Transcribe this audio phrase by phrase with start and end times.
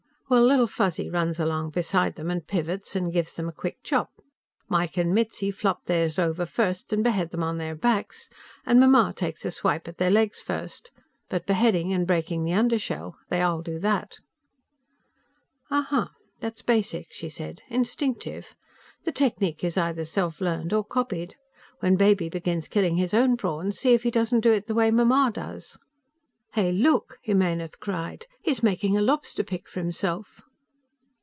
[0.33, 4.11] "Well, Little Fuzzy runs along beside them and pivots and gives them a quick chop.
[4.69, 8.29] Mike and Mitzi flop theirs over first and behead them on their backs.
[8.65, 10.89] And Mamma takes a swipe at their legs first.
[11.27, 14.19] But beheading and breaking the undershell, they all do that."
[15.69, 16.07] "Uh huh;
[16.39, 17.61] that's basic," she said.
[17.67, 18.55] "Instinctive.
[19.03, 21.35] The technique is either self learned or copied.
[21.81, 24.91] When Baby begins killing his own prawns, see if he doesn't do it the way
[24.91, 25.77] Mamma does!"
[26.55, 28.25] "Hey, look!" Jimenez cried.
[28.41, 30.41] "He's making a lobster pick for himself!"